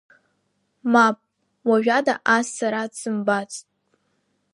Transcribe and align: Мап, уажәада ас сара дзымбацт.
Мап, 0.91 1.17
уажәада 1.69 2.13
ас 2.35 2.47
сара 2.57 2.81
дзымбацт. 2.91 3.65